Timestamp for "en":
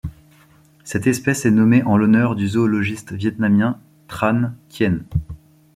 1.83-1.95